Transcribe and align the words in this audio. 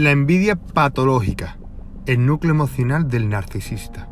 La 0.00 0.12
envidia 0.12 0.56
patológica, 0.56 1.58
el 2.06 2.24
núcleo 2.24 2.54
emocional 2.54 3.08
del 3.08 3.28
narcisista. 3.28 4.08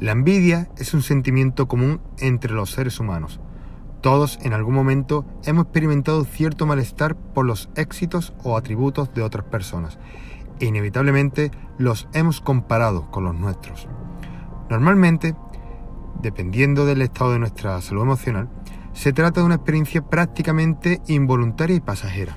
La 0.00 0.12
envidia 0.12 0.70
es 0.78 0.94
un 0.94 1.02
sentimiento 1.02 1.68
común 1.68 2.00
entre 2.20 2.54
los 2.54 2.70
seres 2.70 2.98
humanos. 3.00 3.38
Todos 4.00 4.38
en 4.40 4.54
algún 4.54 4.74
momento 4.74 5.26
hemos 5.44 5.64
experimentado 5.64 6.24
cierto 6.24 6.64
malestar 6.64 7.16
por 7.16 7.44
los 7.44 7.68
éxitos 7.76 8.32
o 8.44 8.56
atributos 8.56 9.12
de 9.12 9.20
otras 9.20 9.44
personas 9.44 9.98
e 10.58 10.64
inevitablemente 10.64 11.50
los 11.76 12.08
hemos 12.14 12.40
comparado 12.40 13.10
con 13.10 13.24
los 13.24 13.34
nuestros. 13.34 13.86
Normalmente, 14.70 15.36
dependiendo 16.22 16.86
del 16.86 17.02
estado 17.02 17.32
de 17.32 17.40
nuestra 17.40 17.78
salud 17.82 18.04
emocional, 18.04 18.48
se 18.94 19.12
trata 19.12 19.40
de 19.40 19.46
una 19.46 19.56
experiencia 19.56 20.00
prácticamente 20.00 21.02
involuntaria 21.08 21.76
y 21.76 21.80
pasajera. 21.80 22.34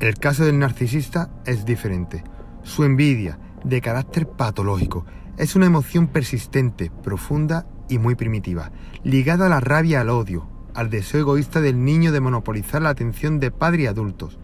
El 0.00 0.16
caso 0.16 0.44
del 0.44 0.58
narcisista 0.58 1.30
es 1.46 1.64
diferente. 1.64 2.24
Su 2.62 2.84
envidia, 2.84 3.38
de 3.62 3.80
carácter 3.80 4.26
patológico, 4.26 5.06
es 5.36 5.54
una 5.56 5.66
emoción 5.66 6.08
persistente, 6.08 6.90
profunda 7.02 7.66
y 7.88 7.98
muy 7.98 8.14
primitiva, 8.14 8.72
ligada 9.04 9.46
a 9.46 9.48
la 9.48 9.60
rabia 9.60 10.00
al 10.00 10.10
odio, 10.10 10.48
al 10.74 10.90
deseo 10.90 11.20
egoísta 11.20 11.60
del 11.60 11.84
niño 11.84 12.12
de 12.12 12.20
monopolizar 12.20 12.82
la 12.82 12.90
atención 12.90 13.38
de 13.38 13.50
padres 13.50 13.84
y 13.84 13.86
adultos. 13.86 14.38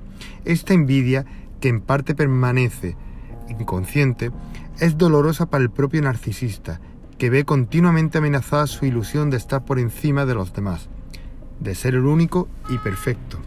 Esta 0.45 0.73
envidia, 0.73 1.27
que 1.61 1.69
en 1.69 1.81
parte 1.81 2.15
permanece 2.15 2.97
inconsciente, 3.49 4.31
es 4.79 4.97
dolorosa 4.97 5.51
para 5.51 5.65
el 5.65 5.71
propio 5.71 6.01
narcisista, 6.01 6.81
que 7.19 7.29
ve 7.29 7.45
continuamente 7.45 8.19
amenazada 8.19 8.67
su 8.67 8.87
ilusión 8.87 9.31
de 9.31 9.37
estar 9.37 9.65
por 9.65 9.79
encima 9.79 10.25
de 10.27 10.35
los 10.35 10.53
demás, 10.53 10.89
de 11.59 11.75
ser 11.75 11.95
el 11.95 12.07
único 12.07 12.49
y 12.69 12.79
perfecto. 12.79 13.39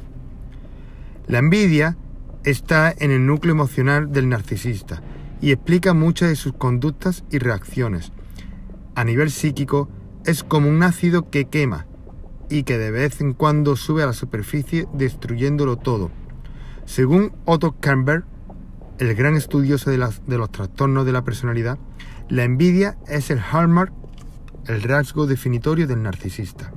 La 1.27 1.39
envidia 1.39 1.97
está 2.43 2.93
en 2.97 3.11
el 3.11 3.25
núcleo 3.25 3.53
emocional 3.53 4.11
del 4.11 4.27
narcisista 4.27 5.01
y 5.41 5.51
explica 5.51 5.93
muchas 5.93 6.29
de 6.29 6.35
sus 6.35 6.53
conductas 6.53 7.23
y 7.31 7.37
reacciones. 7.37 8.11
A 8.95 9.03
nivel 9.03 9.31
psíquico, 9.31 9.89
es 10.25 10.43
como 10.43 10.69
un 10.69 10.83
ácido 10.83 11.29
que 11.29 11.45
quema 11.45 11.85
y 12.49 12.63
que 12.63 12.77
de 12.77 12.91
vez 12.91 13.21
en 13.21 13.33
cuando 13.33 13.75
sube 13.75 14.03
a 14.03 14.05
la 14.05 14.13
superficie 14.13 14.87
destruyéndolo 14.93 15.77
todo. 15.77 16.11
Según 16.85 17.33
Otto 17.45 17.79
Kernberg, 17.79 18.25
el 18.99 19.15
gran 19.15 19.35
estudioso 19.35 19.89
de, 19.89 19.97
de 19.97 20.37
los 20.37 20.51
trastornos 20.51 21.05
de 21.05 21.11
la 21.11 21.23
personalidad, 21.23 21.77
la 22.29 22.43
envidia 22.43 22.97
es 23.07 23.31
el 23.31 23.39
hallmark, 23.39 23.91
el 24.67 24.81
rasgo 24.81 25.25
definitorio 25.25 25.87
del 25.87 26.03
narcisista. 26.03 26.71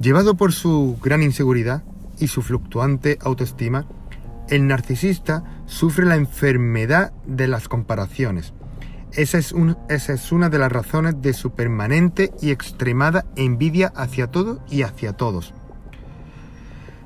Llevado 0.00 0.36
por 0.36 0.52
su 0.52 0.98
gran 1.02 1.22
inseguridad, 1.22 1.82
y 2.20 2.28
su 2.28 2.42
fluctuante 2.42 3.18
autoestima, 3.22 3.86
el 4.48 4.66
narcisista 4.66 5.44
sufre 5.66 6.06
la 6.06 6.16
enfermedad 6.16 7.12
de 7.26 7.48
las 7.48 7.68
comparaciones. 7.68 8.52
Esa 9.12 9.38
es, 9.38 9.52
una 9.52 10.48
de 10.48 10.58
las 10.58 10.70
razones 10.70 11.20
de 11.20 11.32
su 11.32 11.52
permanente 11.52 12.32
y 12.40 12.50
extremada 12.50 13.24
envidia 13.34 13.92
hacia 13.96 14.28
todo 14.28 14.60
y 14.68 14.82
hacia 14.82 15.14
todos. 15.14 15.52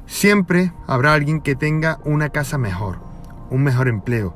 Siempre 0.06 0.72
habrá 0.86 1.14
alguien 1.14 1.40
que 1.40 1.54
tenga 1.54 1.98
una 2.04 2.28
casa 2.28 2.58
mejor, 2.58 2.98
un 3.50 3.62
mejor 3.62 3.88
empleo, 3.88 4.34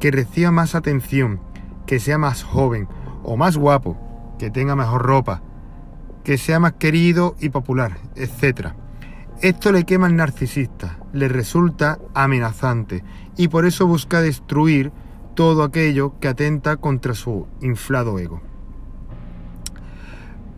que 0.00 0.10
reciba 0.10 0.50
más 0.50 0.74
atención, 0.74 1.40
que 1.86 2.00
sea 2.00 2.16
más 2.16 2.42
joven 2.42 2.88
o 3.22 3.36
más 3.36 3.58
guapo, 3.58 3.98
que 4.38 4.50
tenga 4.50 4.74
mejor 4.74 5.02
ropa, 5.02 5.42
que 6.24 6.38
sea 6.38 6.58
más 6.58 6.72
querido 6.74 7.36
y 7.38 7.50
popular, 7.50 7.98
etc. 8.16 8.72
Esto 9.42 9.72
le 9.72 9.84
quema 9.84 10.06
al 10.06 10.16
narcisista, 10.16 10.98
le 11.14 11.26
resulta 11.26 11.98
amenazante 12.12 13.02
y 13.38 13.48
por 13.48 13.64
eso 13.64 13.86
busca 13.86 14.20
destruir 14.20 14.92
todo 15.34 15.62
aquello 15.62 16.12
que 16.20 16.28
atenta 16.28 16.76
contra 16.76 17.14
su 17.14 17.46
inflado 17.62 18.18
ego. 18.18 18.42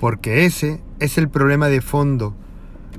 Porque 0.01 0.47
ese 0.47 0.83
es 0.99 1.17
el 1.17 1.29
problema 1.29 1.69
de 1.69 1.81
fondo. 1.81 2.35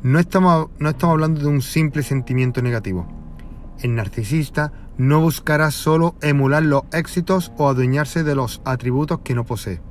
No 0.04 0.20
estamos, 0.20 0.70
no 0.80 0.88
estamos 0.88 1.16
hablando 1.16 1.42
de 1.42 1.48
un 1.48 1.62
simple 1.62 2.02
sentimiento 2.02 2.62
negativo. 2.62 3.06
El 3.82 3.96
narcisista 3.96 4.72
no 4.98 5.20
buscará 5.20 5.70
solo 5.70 6.16
emular 6.22 6.64
los 6.64 6.84
éxitos 6.94 7.52
o 7.58 7.68
adueñarse 7.68 8.24
de 8.24 8.36
los 8.36 8.62
atributos 8.64 9.20
que 9.20 9.36
no 9.36 9.44
posee. 9.44 9.82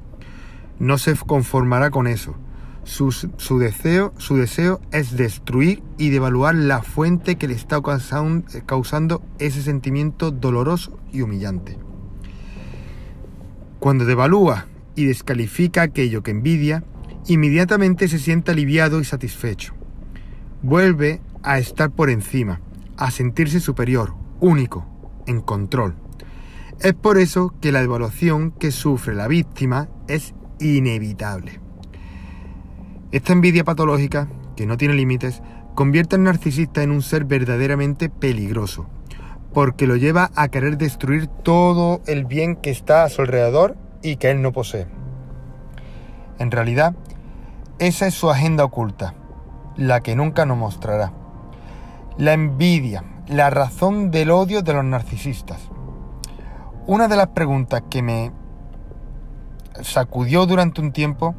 No 0.78 0.97
se 0.97 1.15
conformará 1.16 1.91
con 1.91 2.06
eso 2.06 2.34
su, 2.84 3.59
deseo, 3.59 4.12
su 4.19 4.37
deseo 4.37 4.81
es 4.91 5.16
destruir 5.16 5.82
y 5.98 6.10
devaluar 6.10 6.54
la 6.54 6.82
fuente 6.82 7.37
que 7.37 7.48
le 7.48 7.54
está 7.54 7.81
causando 8.66 9.22
ese 9.38 9.62
sentimiento 9.62 10.31
doloroso 10.31 10.98
y 11.12 11.22
humillante. 11.22 11.78
Cuando 13.78 14.04
devalúa 14.04 14.66
y 14.94 15.04
descalifica 15.06 15.82
aquello 15.82 16.22
que 16.22 16.32
envidia, 16.32 16.84
inmediatamente 17.26 18.09
se 18.09 18.19
siente 18.19 18.50
aliviado 18.50 19.00
y 19.00 19.04
satisfecho. 19.04 19.75
Vuelve 20.62 21.21
a 21.42 21.59
estar 21.59 21.91
por 21.91 22.10
encima, 22.10 22.60
a 22.97 23.10
sentirse 23.10 23.60
superior, 23.60 24.15
único, 24.41 24.87
en 25.26 25.41
control. 25.41 25.94
Es 26.81 26.94
por 26.94 27.19
eso 27.19 27.54
que 27.60 27.72
la 27.72 27.81
devaluación 27.81 28.50
que 28.53 28.72
sufre 28.72 29.15
la 29.15 29.28
víctima 29.28 29.88
es 30.09 30.34
inevitable. 30.59 31.60
Esta 33.12 33.34
envidia 33.34 33.62
patológica, 33.62 34.27
que 34.56 34.67
no 34.67 34.78
tiene 34.78 34.95
límites, 34.95 35.43
convierte 35.75 36.17
al 36.17 36.23
narcisista 36.23 36.83
en 36.83 36.91
un 36.91 37.03
ser 37.03 37.27
verdaderamente 37.27 38.09
peligroso, 38.09 38.87
porque 39.53 39.87
lo 39.87 39.97
lleva 39.97 40.31
a 40.34 40.49
querer 40.49 40.78
destruir 40.78 41.27
todo 41.27 42.01
el 42.06 42.25
bien 42.25 42.56
que 42.56 42.71
está 42.71 43.05
a 43.05 43.11
su 43.11 43.21
alrededor 43.21 43.77
y 44.03 44.17
que 44.17 44.31
él 44.31 44.41
no 44.41 44.53
posee. 44.53 44.87
En 46.39 46.51
realidad, 46.51 46.95
esa 47.78 48.06
es 48.06 48.15
su 48.15 48.31
agenda 48.31 48.65
oculta, 48.65 49.12
la 49.77 50.01
que 50.01 50.17
nunca 50.17 50.47
nos 50.47 50.56
mostrará. 50.56 51.12
La 52.17 52.33
envidia, 52.33 53.05
la 53.28 53.51
razón 53.51 54.11
del 54.11 54.31
odio 54.31 54.62
de 54.62 54.72
los 54.72 54.84
narcisistas. 54.84 55.61
Una 56.87 57.09
de 57.09 57.17
las 57.17 57.28
preguntas 57.28 57.83
que 57.91 58.03
me 58.03 58.33
sacudió 59.83 60.47
durante 60.47 60.81
un 60.81 60.93
tiempo 60.93 61.34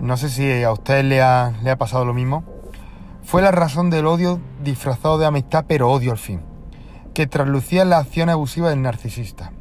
no 0.00 0.16
sé 0.16 0.28
si 0.28 0.62
a 0.62 0.72
usted 0.72 1.04
le 1.04 1.22
ha, 1.22 1.54
le 1.62 1.70
ha 1.70 1.78
pasado 1.78 2.04
lo 2.04 2.14
mismo, 2.14 2.44
fue 3.22 3.42
la 3.42 3.50
razón 3.50 3.90
del 3.90 4.06
odio 4.06 4.40
disfrazado 4.62 5.18
de 5.18 5.26
amistad, 5.26 5.64
pero 5.66 5.90
odio 5.90 6.12
al 6.12 6.18
fin, 6.18 6.40
que 7.14 7.26
traslucía 7.26 7.84
la 7.84 7.98
acción 7.98 8.28
abusiva 8.28 8.70
del 8.70 8.82
narcisista. 8.82 9.52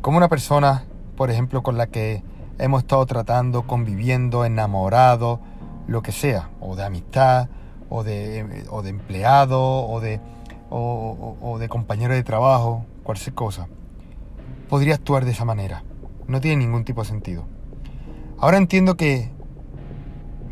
Como 0.00 0.16
una 0.16 0.28
persona, 0.28 0.84
por 1.16 1.30
ejemplo, 1.30 1.62
con 1.62 1.76
la 1.78 1.86
que 1.86 2.24
hemos 2.58 2.82
estado 2.82 3.06
tratando, 3.06 3.66
conviviendo, 3.66 4.44
enamorado, 4.44 5.40
lo 5.86 6.02
que 6.02 6.12
sea, 6.12 6.50
o 6.60 6.76
de 6.76 6.84
amistad, 6.84 7.48
o 7.88 8.02
de, 8.02 8.66
o 8.70 8.82
de 8.82 8.90
empleado, 8.90 9.60
o 9.60 10.00
de, 10.00 10.20
o, 10.70 11.36
o 11.40 11.58
de 11.58 11.68
compañero 11.68 12.14
de 12.14 12.22
trabajo, 12.22 12.84
cualquier 13.02 13.34
cosa, 13.34 13.68
podría 14.68 14.94
actuar 14.94 15.24
de 15.24 15.32
esa 15.32 15.44
manera. 15.44 15.82
No 16.26 16.40
tiene 16.40 16.64
ningún 16.64 16.84
tipo 16.84 17.02
de 17.02 17.08
sentido. 17.08 17.44
Ahora 18.40 18.56
entiendo 18.56 18.96
que 18.96 19.30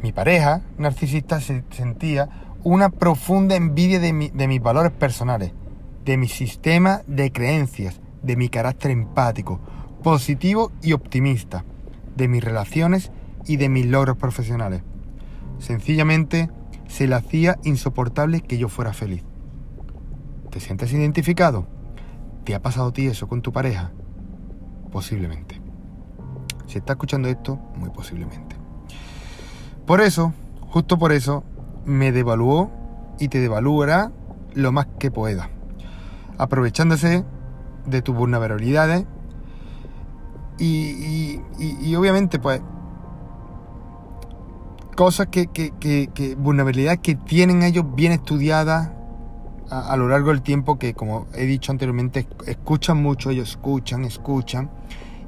mi 0.03 0.13
pareja 0.13 0.61
narcisista 0.77 1.41
sentía 1.41 2.29
una 2.63 2.91
profunda 2.91 3.57
envidia 3.57 3.99
de, 3.99 4.13
mis 4.13 4.63
valores 4.63 4.93
personales, 4.93 5.53
de 6.05 6.19
mi 6.19 6.29
sistema 6.29 7.01
de 7.07 7.33
creencias, 7.33 8.03
de 8.23 8.37
mi 8.37 8.51
carácter 8.51 8.91
empático, 8.91 9.61
positivo 10.03 10.71
y 10.83 10.93
optimista, 10.93 11.65
de 12.15 12.29
mis 12.29 12.45
relaciones 12.45 13.11
y 13.47 13.57
de 13.57 13.71
mis 13.71 13.87
logros 13.87 14.19
profesionales. 14.19 14.83
Sencillamente 15.59 16.51
se 16.89 17.09
le 17.09 17.15
hacía 17.15 17.59
insoportable 17.65 18.43
que 18.43 18.59
yo 18.59 18.69
fuera 18.69 18.93
feliz. 18.93 19.25
¿Te 20.51 20.61
sientes 20.61 20.93
identificado? 20.93 21.67
¿Te 22.45 22.55
ha 22.55 22.61
pasado 22.61 22.89
a 22.89 22.93
ti 22.93 23.07
eso 23.07 23.29
con 23.29 23.41
tu 23.41 23.51
pareja? 23.51 23.93
Posiblemente. 24.93 25.58
Si 26.69 26.79
está 26.79 26.93
escuchando 26.93 27.29
esto, 27.29 27.59
muy 27.77 27.89
posiblemente. 27.91 28.57
Por 29.87 30.03
eso, 30.03 30.35
justo 30.69 30.99
por 30.99 31.13
eso, 31.13 31.43
me 31.87 32.13
devaluó 32.13 32.71
y 33.19 33.29
te 33.29 33.41
devaluará 33.41 34.13
lo 34.53 34.71
más 34.71 34.87
que 34.99 35.11
pueda. 35.11 35.49
Aprovechándose 36.37 37.25
de 37.87 38.03
tus 38.03 38.15
vulnerabilidades 38.15 39.07
y, 40.59 41.41
obviamente 41.97 42.39
pues 42.39 42.61
cosas 44.95 45.29
que, 45.29 45.47
que, 45.47 46.37
vulnerabilidades 46.37 46.99
que 47.01 47.15
tienen 47.15 47.63
ellos 47.63 47.85
bien 47.95 48.13
estudiadas 48.13 48.91
a, 49.71 49.93
a, 49.93 49.97
lo 49.97 50.09
largo 50.09 50.31
del 50.31 50.43
tiempo 50.43 50.79
que 50.79 50.95
como 50.95 51.29
he 51.35 51.47
dicho 51.47 51.71
anteriormente 51.71 52.27
escuchan 52.47 53.01
mucho, 53.01 53.31
ellos 53.31 53.51
escuchan, 53.51 54.05
escuchan 54.05 54.71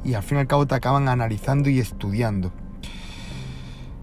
y 0.04 0.14
al 0.14 0.22
fin 0.22 0.38
y 0.38 0.40
al 0.40 0.46
cabo 0.46 0.66
te 0.66 0.74
acaban 0.74 1.08
analizando 1.08 1.68
y 1.68 1.78
estudiando. 1.78 2.52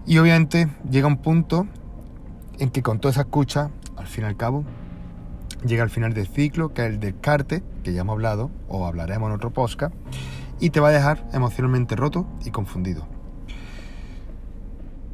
Y 0.06 0.18
obviamente 0.18 0.68
llega 0.90 1.06
un 1.06 1.18
punto 1.18 1.66
en 2.58 2.70
que 2.70 2.82
con 2.82 2.98
toda 2.98 3.12
esa 3.12 3.22
escucha, 3.22 3.70
al 3.96 4.06
fin 4.06 4.24
y 4.24 4.26
al 4.26 4.36
cabo, 4.36 4.64
llega 5.66 5.82
al 5.82 5.90
final 5.90 6.14
del 6.14 6.26
ciclo, 6.26 6.72
que 6.72 6.82
es 6.82 6.88
el 6.88 7.00
descarte, 7.00 7.62
que 7.82 7.92
ya 7.92 8.00
hemos 8.00 8.14
hablado, 8.14 8.50
o 8.68 8.86
hablaremos 8.86 9.28
en 9.28 9.34
otro 9.34 9.50
podcast, 9.50 9.94
y 10.60 10.70
te 10.70 10.80
va 10.80 10.88
a 10.88 10.92
dejar 10.92 11.28
emocionalmente 11.32 11.94
roto 11.96 12.26
y 12.44 12.50
confundido. 12.50 13.06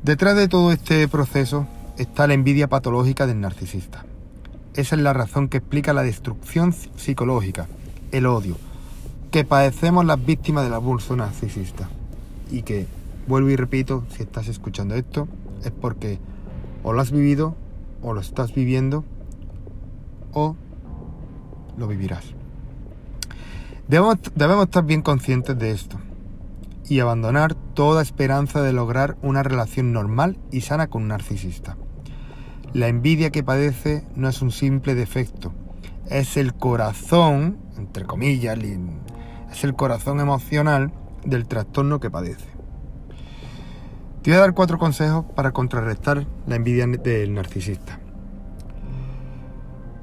Detrás 0.03 0.37
de 0.37 0.49
todo 0.49 0.71
este 0.71 1.09
proceso 1.09 1.67
está 1.97 2.27
la 2.27 2.35
envidia 2.35 2.69
patológica 2.69 3.27
del 3.27 3.41
narcisista. 3.41 4.05
Esa 4.75 4.97
es 4.97 5.03
la 5.03 5.13
razón 5.13 5.49
que 5.49 5.59
explica 5.59 5.93
la 5.93 6.03
destrucción 6.03 6.73
psicológica, 6.73 7.69
el 8.13 8.27
odio, 8.27 8.57
que 9.35 9.45
padecemos 9.45 10.05
las 10.05 10.25
víctimas 10.25 10.63
del 10.63 10.75
abuso 10.75 11.17
narcisista. 11.17 11.89
Y 12.53 12.63
que, 12.63 12.87
vuelvo 13.27 13.51
y 13.51 13.57
repito, 13.57 14.05
si 14.11 14.23
estás 14.23 14.47
escuchando 14.47 14.95
esto, 14.95 15.27
es 15.65 15.73
porque 15.73 16.21
o 16.85 16.93
lo 16.93 17.01
has 17.01 17.11
vivido, 17.11 17.57
o 18.01 18.15
lo 18.15 18.21
estás 18.21 18.55
viviendo, 18.55 19.05
o 20.33 20.55
lo 21.77 21.89
vivirás. 21.89 22.27
Debemos, 23.89 24.19
debemos 24.37 24.67
estar 24.67 24.85
bien 24.85 25.03
conscientes 25.03 25.59
de 25.59 25.73
esto 25.73 25.99
y 26.89 27.01
abandonar 27.01 27.57
toda 27.57 28.03
esperanza 28.03 28.63
de 28.63 28.73
lograr 28.73 29.17
una 29.21 29.43
relación 29.43 29.93
normal 29.93 30.39
y 30.53 30.61
sana 30.61 30.87
con 30.87 31.03
un 31.03 31.09
narcisista. 31.09 31.77
La 32.73 32.87
envidia 32.87 33.31
que 33.31 33.43
padece 33.43 34.07
no 34.15 34.29
es 34.29 34.43
un 34.43 34.53
simple 34.53 34.95
defecto, 34.95 35.53
es 36.09 36.37
el 36.37 36.55
corazón, 36.55 37.59
entre 37.77 38.05
comillas, 38.05 38.57
es 39.55 39.65
el 39.65 39.75
corazón 39.75 40.19
emocional 40.21 40.93
del 41.25 41.47
trastorno 41.47 42.01
que 42.01 42.11
padece. 42.11 42.47
Te 44.23 44.31
voy 44.31 44.39
a 44.39 44.41
dar 44.41 44.55
cuatro 44.55 44.79
consejos 44.79 45.25
para 45.37 45.53
contrarrestar 45.53 46.27
la 46.47 46.57
envidia 46.57 46.87
del 46.87 47.35
narcisista. 47.35 48.01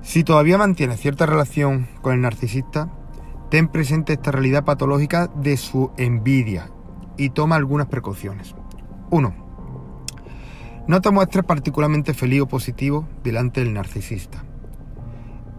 Si 0.01 0.23
todavía 0.23 0.57
mantienes 0.57 0.99
cierta 0.99 1.25
relación 1.25 1.89
con 2.01 2.13
el 2.13 2.21
narcisista, 2.21 2.89
ten 3.49 3.67
presente 3.67 4.13
esta 4.13 4.31
realidad 4.31 4.63
patológica 4.63 5.27
de 5.35 5.57
su 5.57 5.91
envidia 5.97 6.71
y 7.17 7.31
toma 7.31 7.57
algunas 7.57 7.87
precauciones. 7.87 8.55
1. 9.09 9.35
No 10.87 11.01
te 11.01 11.11
muestres 11.11 11.43
particularmente 11.43 12.13
feliz 12.13 12.41
o 12.41 12.47
positivo 12.47 13.07
delante 13.23 13.61
del 13.61 13.73
narcisista. 13.73 14.43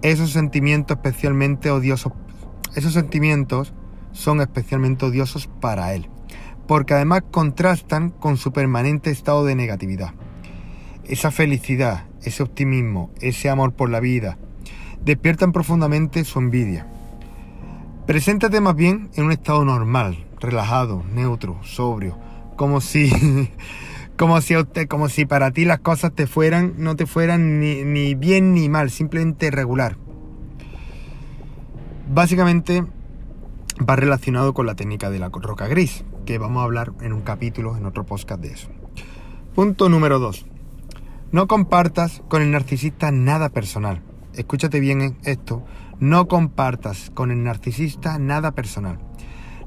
Esos 0.01 0.31
sentimientos 0.31 0.97
especialmente 0.97 1.71
odiosos, 1.71 2.13
esos 2.75 2.95
sentimientos 2.95 3.75
son 4.13 4.41
especialmente 4.41 5.05
odiosos 5.07 5.49
para 5.61 5.95
él 5.95 6.09
porque 6.67 6.95
además 6.95 7.23
contrastan 7.31 8.11
con 8.11 8.37
su 8.37 8.53
permanente 8.53 9.11
estado 9.11 9.45
de 9.45 9.55
negatividad. 9.55 10.15
Esa 11.05 11.31
felicidad, 11.31 12.07
ese 12.23 12.43
optimismo, 12.43 13.11
ese 13.21 13.51
amor 13.51 13.73
por 13.75 13.91
la 13.91 14.01
vida, 14.01 14.39
despiertan 15.05 15.53
profundamente 15.53 16.25
su 16.25 16.39
envidia. 16.39 16.87
Preséntate 18.07 18.61
más 18.61 18.75
bien 18.75 19.11
en 19.15 19.25
un 19.25 19.33
estado 19.33 19.65
normal, 19.65 20.25
relajado, 20.41 21.05
neutro, 21.13 21.63
sobrio, 21.63 22.19
como 22.57 22.81
si, 22.81 23.13
como 24.17 24.41
si, 24.41 24.55
como 24.89 25.09
si 25.09 25.25
para 25.25 25.51
ti 25.51 25.65
las 25.65 25.81
cosas 25.81 26.15
te 26.15 26.27
fueran, 26.27 26.75
no 26.79 26.97
te 26.97 27.07
fueran 27.07 27.61
ni, 27.61 27.85
ni 27.85 28.15
bien 28.15 28.55
ni 28.55 28.69
mal, 28.69 28.91
simplemente 28.91 29.51
regular. 29.51 29.97
Básicamente 32.09 32.85
va 33.79 33.97
relacionado 33.97 34.55
con 34.55 34.67
la 34.67 34.75
técnica 34.75 35.11
de 35.11 35.19
la 35.19 35.29
roca 35.29 35.67
gris, 35.67 36.05
que 36.27 36.39
vamos 36.39 36.61
a 36.61 36.65
hablar 36.65 36.93
en 37.01 37.13
un 37.13 37.23
capítulo, 37.23 37.77
en 37.77 37.87
otro 37.87 38.05
podcast 38.05 38.41
de 38.41 38.53
eso. 38.53 38.69
Punto 39.55 39.89
número 39.89 40.19
2. 40.19 40.47
No 41.31 41.47
compartas 41.47 42.23
con 42.29 42.43
el 42.43 42.51
narcisista 42.51 43.11
nada 43.11 43.49
personal. 43.49 44.03
Escúchate 44.35 44.81
bien 44.81 45.17
esto. 45.25 45.65
No 45.99 46.29
compartas 46.29 47.11
con 47.15 47.31
el 47.31 47.43
narcisista 47.43 48.19
nada 48.19 48.53
personal. 48.53 48.99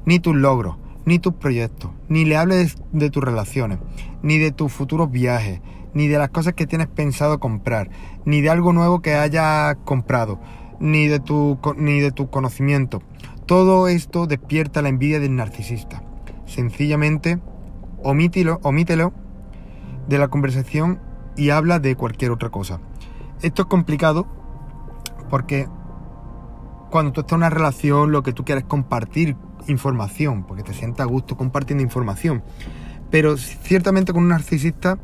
Ni 0.05 0.19
tus 0.19 0.35
logros, 0.35 0.77
ni 1.05 1.19
tus 1.19 1.33
proyectos, 1.33 1.91
ni 2.09 2.25
le 2.25 2.37
hables 2.37 2.77
de 2.91 3.09
tus 3.09 3.23
relaciones, 3.23 3.79
ni 4.21 4.37
de 4.37 4.51
tus 4.51 4.71
futuros 4.71 5.09
viajes, 5.11 5.61
ni 5.93 6.07
de 6.07 6.17
las 6.17 6.29
cosas 6.29 6.53
que 6.53 6.67
tienes 6.67 6.87
pensado 6.87 7.39
comprar, 7.39 7.89
ni 8.25 8.41
de 8.41 8.49
algo 8.49 8.73
nuevo 8.73 9.01
que 9.01 9.15
hayas 9.15 9.75
comprado, 9.85 10.39
ni 10.79 11.07
de 11.07 11.19
tu, 11.19 11.59
ni 11.77 11.99
de 11.99 12.11
tu 12.11 12.29
conocimiento. 12.29 13.01
Todo 13.45 13.87
esto 13.87 14.27
despierta 14.27 14.81
la 14.81 14.89
envidia 14.89 15.19
del 15.19 15.35
narcisista 15.35 16.01
sencillamente 16.45 17.39
omítelo, 18.03 18.59
omítelo 18.63 19.13
de 20.07 20.17
la 20.17 20.27
conversación 20.27 20.99
y 21.35 21.49
habla 21.49 21.79
de 21.79 21.95
cualquier 21.95 22.31
otra 22.31 22.49
cosa. 22.49 22.79
Esto 23.41 23.63
es 23.63 23.67
complicado 23.67 24.27
porque 25.29 25.67
cuando 26.91 27.11
tú 27.11 27.21
estás 27.21 27.33
en 27.33 27.37
una 27.37 27.49
relación 27.49 28.11
lo 28.11 28.23
que 28.23 28.31
tú 28.31 28.45
quieres 28.45 28.63
es 28.63 28.69
compartir 28.69 29.35
información, 29.67 30.45
porque 30.45 30.63
te 30.63 30.73
sientas 30.73 31.05
a 31.05 31.09
gusto 31.09 31.35
compartiendo 31.35 31.83
información. 31.83 32.43
Pero 33.09 33.37
ciertamente 33.37 34.13
con 34.13 34.23
un 34.23 34.29
narcisista, 34.29 34.99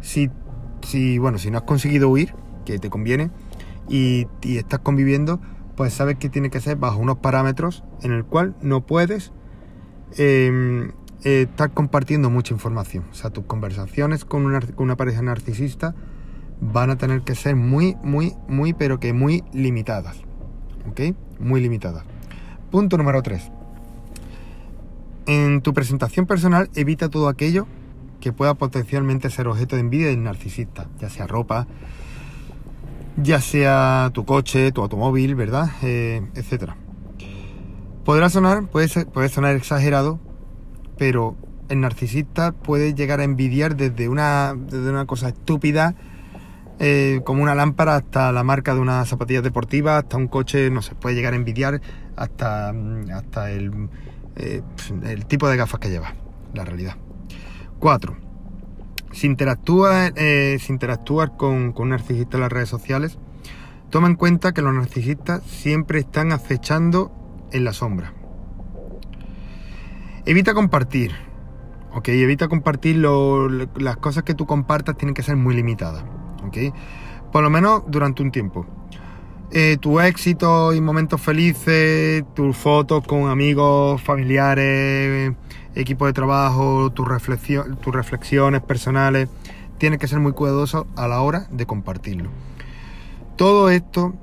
si, 0.00 0.30
si, 0.82 1.18
bueno, 1.18 1.38
si 1.38 1.50
no 1.50 1.58
has 1.58 1.64
conseguido 1.64 2.08
huir, 2.08 2.34
que 2.64 2.78
te 2.78 2.90
conviene, 2.90 3.30
y, 3.88 4.26
y 4.42 4.58
estás 4.58 4.80
conviviendo, 4.80 5.40
pues 5.76 5.94
sabes 5.94 6.16
que 6.16 6.28
tiene 6.28 6.50
que 6.50 6.60
ser 6.60 6.76
bajo 6.76 6.98
unos 6.98 7.18
parámetros 7.18 7.84
en 8.02 8.12
el 8.12 8.24
cual 8.24 8.54
no 8.60 8.86
puedes 8.86 9.32
Em, 10.16 10.92
eh, 11.24 11.46
estar 11.48 11.72
compartiendo 11.72 12.28
mucha 12.28 12.52
información. 12.52 13.04
O 13.10 13.14
sea, 13.14 13.30
tus 13.30 13.44
conversaciones 13.44 14.24
con 14.24 14.44
una, 14.44 14.96
pareja 14.96 15.22
narcisista 15.22 15.94
van 16.60 16.90
a 16.90 16.96
tener 16.96 17.22
que 17.22 17.34
ser 17.34 17.56
muy, 17.56 17.96
muy, 18.02 18.34
muy, 18.48 18.72
pero 18.72 19.00
que 19.00 19.12
muy 19.12 19.44
limitadas. 19.52 20.16
¿Ok? 20.90 21.14
Muy 21.38 21.60
limitadas. 21.60 22.04
Punto 22.70 22.98
número 22.98 23.22
3. 23.22 23.50
En 25.26 25.62
tu 25.62 25.72
presentación 25.72 26.26
personal 26.26 26.68
evita 26.74 27.08
todo 27.08 27.28
aquello 27.28 27.66
que 28.20 28.32
pueda 28.32 28.54
potencialmente 28.54 29.30
ser 29.30 29.48
objeto 29.48 29.76
de 29.76 29.82
envidia 29.82 30.08
del 30.08 30.22
narcisista, 30.22 30.88
ya 30.98 31.08
sea 31.08 31.26
ropa, 31.26 31.66
ya 33.16 33.40
sea 33.40 34.10
tu 34.12 34.24
coche, 34.24 34.72
tu 34.72 34.82
automóvil, 34.82 35.34
¿verdad? 35.34 35.70
Eh, 35.82 36.22
etcétera. 36.34 36.76
Podrá 38.04 38.28
sonar, 38.30 38.66
puede, 38.66 38.88
puede 39.06 39.28
sonar 39.28 39.54
exagerado, 39.54 40.18
pero 40.98 41.36
el 41.68 41.80
narcisista 41.80 42.52
puede 42.52 42.94
llegar 42.94 43.20
a 43.20 43.24
envidiar 43.24 43.76
desde 43.76 44.08
una, 44.08 44.54
desde 44.56 44.90
una 44.90 45.06
cosa 45.06 45.28
estúpida, 45.28 45.94
eh, 46.78 47.20
como 47.24 47.42
una 47.42 47.54
lámpara, 47.54 47.96
hasta 47.96 48.32
la 48.32 48.42
marca 48.42 48.74
de 48.74 48.80
una 48.80 49.04
zapatilla 49.04 49.40
deportiva, 49.40 49.98
hasta 49.98 50.16
un 50.16 50.26
coche, 50.26 50.70
no 50.70 50.82
se 50.82 50.94
puede 50.94 51.14
llegar 51.14 51.32
a 51.32 51.36
envidiar 51.36 51.80
hasta, 52.16 52.74
hasta 53.14 53.50
el, 53.50 53.88
eh, 54.36 54.62
el 55.04 55.26
tipo 55.26 55.48
de 55.48 55.56
gafas 55.56 55.78
que 55.78 55.90
lleva, 55.90 56.14
la 56.54 56.64
realidad. 56.64 56.96
4. 57.78 58.31
Si 59.12 59.26
interactúas 59.26 60.12
eh, 60.16 60.58
si 60.60 60.76
con, 61.36 61.72
con 61.72 61.82
un 61.84 61.88
narcisista 61.90 62.36
en 62.36 62.40
las 62.40 62.52
redes 62.52 62.68
sociales, 62.68 63.18
toma 63.90 64.08
en 64.08 64.16
cuenta 64.16 64.52
que 64.52 64.62
los 64.62 64.74
narcisistas 64.74 65.42
siempre 65.44 66.00
están 66.00 66.32
acechando 66.32 67.12
en 67.52 67.64
la 67.64 67.72
sombra. 67.72 68.14
Evita 70.24 70.54
compartir. 70.54 71.12
Ok, 71.94 72.08
evita 72.08 72.48
compartir 72.48 72.96
las 72.96 73.96
cosas 73.98 74.22
que 74.22 74.34
tú 74.34 74.46
compartas 74.46 74.96
tienen 74.96 75.14
que 75.14 75.22
ser 75.22 75.36
muy 75.36 75.54
limitadas. 75.54 76.04
Ok, 76.46 76.56
por 77.30 77.42
lo 77.42 77.50
menos 77.50 77.82
durante 77.88 78.22
un 78.22 78.30
tiempo. 78.30 78.66
Eh, 79.50 79.76
tu 79.78 80.00
éxito 80.00 80.72
y 80.72 80.80
momentos 80.80 81.20
felices, 81.20 82.24
tus 82.34 82.56
fotos 82.56 83.06
con 83.06 83.28
amigos, 83.28 84.00
familiares, 84.00 85.32
equipo 85.74 86.06
de 86.06 86.12
trabajo, 86.12 86.90
tus 86.90 87.06
reflexiones 87.06 88.62
personales, 88.62 89.28
tienes 89.78 89.98
que 89.98 90.08
ser 90.08 90.20
muy 90.20 90.32
cuidadoso 90.32 90.86
a 90.96 91.08
la 91.08 91.20
hora 91.20 91.46
de 91.50 91.66
compartirlo. 91.66 92.30
Todo 93.36 93.70
esto 93.70 94.14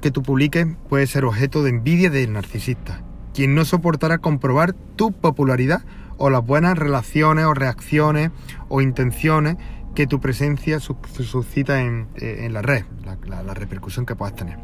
que 0.00 0.10
tú 0.10 0.22
publiques 0.22 0.66
puede 0.88 1.06
ser 1.06 1.24
objeto 1.24 1.62
de 1.62 1.70
envidia 1.70 2.10
del 2.10 2.32
narcisista, 2.32 3.02
quien 3.32 3.54
no 3.54 3.64
soportará 3.64 4.18
comprobar 4.18 4.74
tu 4.96 5.12
popularidad 5.12 5.82
o 6.18 6.30
las 6.30 6.44
buenas 6.44 6.78
relaciones 6.78 7.44
o 7.44 7.54
reacciones 7.54 8.30
o 8.68 8.80
intenciones 8.80 9.56
que 9.94 10.06
tu 10.06 10.20
presencia 10.20 10.78
suscita 10.78 11.80
en, 11.80 12.08
en 12.16 12.52
la 12.52 12.62
red, 12.62 12.84
la, 13.26 13.54
repercusión 13.54 14.04
que 14.04 14.14
puedas 14.14 14.34
tener. 14.34 14.58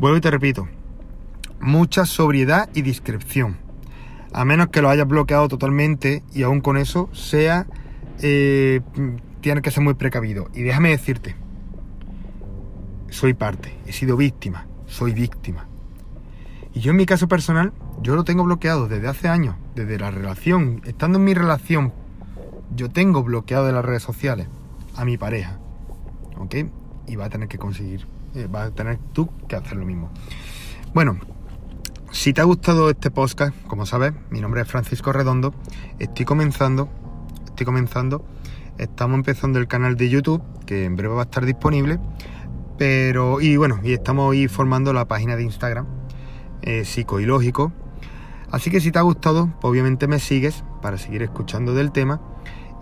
Vuelvo 0.00 0.16
y 0.16 0.20
te 0.20 0.30
repito, 0.30 0.66
mucha 1.60 2.06
sobriedad 2.06 2.70
y 2.74 2.82
discreción, 2.82 3.58
a 4.32 4.44
menos 4.44 4.68
que 4.68 4.82
lo 4.82 4.88
hayas 4.88 5.06
bloqueado 5.06 5.48
totalmente 5.48 6.22
y 6.32 6.42
aún 6.42 6.60
con 6.60 6.76
eso 6.76 7.08
sea, 7.12 7.66
eh, 8.20 8.80
tienes 9.40 9.62
que 9.62 9.70
ser 9.70 9.82
muy 9.82 9.94
precavido. 9.94 10.48
Y 10.54 10.62
déjame 10.62 10.90
decirte, 10.90 11.36
soy 13.10 13.34
parte, 13.34 13.76
he 13.86 13.92
sido 13.92 14.16
víctima, 14.16 14.66
soy 14.86 15.12
víctima. 15.12 15.66
Y 16.74 16.80
yo 16.80 16.92
en 16.92 16.96
mi 16.96 17.06
caso 17.06 17.28
personal, 17.28 17.72
yo 18.02 18.16
lo 18.16 18.24
tengo 18.24 18.44
bloqueado 18.44 18.88
desde 18.88 19.08
hace 19.08 19.28
años, 19.28 19.56
desde 19.74 19.98
la 19.98 20.10
relación, 20.10 20.80
estando 20.84 21.18
en 21.18 21.24
mi 21.24 21.34
relación, 21.34 21.92
yo 22.74 22.88
tengo 22.88 23.22
bloqueado 23.22 23.66
de 23.66 23.72
las 23.72 23.84
redes 23.84 24.02
sociales 24.02 24.48
a 24.96 25.04
mi 25.04 25.18
pareja, 25.18 25.58
¿ok? 26.38 26.54
Y 27.06 27.16
va 27.16 27.26
a 27.26 27.30
tener 27.30 27.48
que 27.48 27.58
conseguir 27.58 28.06
eh, 28.34 28.48
vas 28.50 28.68
a 28.68 28.70
tener 28.70 28.98
tú 29.12 29.28
que 29.46 29.56
hacer 29.56 29.76
lo 29.76 29.84
mismo. 29.84 30.10
Bueno, 30.94 31.18
si 32.12 32.34
te 32.34 32.42
ha 32.42 32.44
gustado 32.44 32.90
este 32.90 33.10
podcast, 33.10 33.56
como 33.66 33.86
sabes, 33.86 34.12
mi 34.30 34.40
nombre 34.40 34.60
es 34.60 34.68
Francisco 34.68 35.12
Redondo, 35.12 35.54
estoy 35.98 36.26
comenzando, 36.26 36.90
estoy 37.46 37.64
comenzando, 37.64 38.24
estamos 38.76 39.16
empezando 39.16 39.58
el 39.58 39.66
canal 39.66 39.96
de 39.96 40.10
YouTube, 40.10 40.42
que 40.66 40.84
en 40.84 40.94
breve 40.94 41.14
va 41.14 41.22
a 41.22 41.24
estar 41.24 41.46
disponible, 41.46 41.98
pero, 42.76 43.40
y 43.40 43.56
bueno, 43.56 43.80
y 43.82 43.94
estamos 43.94 44.30
ahí 44.30 44.46
formando 44.46 44.92
la 44.92 45.08
página 45.08 45.36
de 45.36 45.42
Instagram, 45.42 45.86
eh, 46.60 46.84
psicoilógico. 46.84 47.72
Así 48.50 48.70
que 48.70 48.80
si 48.80 48.92
te 48.92 48.98
ha 48.98 49.02
gustado, 49.02 49.50
pues 49.60 49.70
obviamente 49.70 50.06
me 50.06 50.18
sigues 50.18 50.64
para 50.82 50.98
seguir 50.98 51.22
escuchando 51.22 51.74
del 51.74 51.92
tema. 51.92 52.20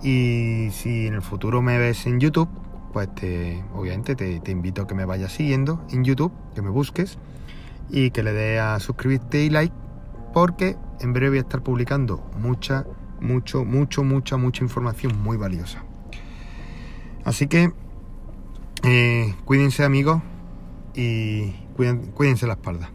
Y 0.03 0.71
si 0.73 1.07
en 1.07 1.15
el 1.15 1.23
futuro 1.23 1.63
me 1.63 1.79
ves 1.79 2.07
en 2.07 2.19
YouTube, 2.19 2.49
pues 2.93 3.15
te, 3.15 3.63
obviamente 3.75 4.17
te, 4.17 4.41
te 4.41 4.51
invito 4.51 4.83
a 4.83 4.87
que 4.89 4.95
me 4.95 5.05
vayas 5.05 5.33
siguiendo 5.33 5.87
en 5.91 6.03
YouTube, 6.03 6.33
que 6.55 6.63
me 6.63 6.71
busques 6.71 7.19
y 7.91 8.11
que 8.11 8.23
le 8.23 8.33
des 8.33 8.61
a 8.61 8.79
suscribirte 8.81 9.43
y 9.43 9.51
like, 9.51 9.75
porque 10.33 10.77
en 11.01 11.13
breve 11.13 11.31
voy 11.31 11.39
a 11.39 11.43
estar 11.43 11.63
publicando 11.63 12.23
mucha, 12.39 12.87
mucho, 13.21 13.65
mucho, 13.65 14.05
mucha, 14.05 14.37
mucha 14.37 14.65
información 14.65 15.21
muy 15.23 15.37
valiosa. 15.37 15.85
Así 17.25 17.47
que 17.47 17.73
eh, 18.85 19.35
cuídense 19.45 19.85
amigos 19.85 20.23
y 20.95 21.53
cuídense 22.15 22.47
la 22.47 22.55
espalda. 22.55 22.91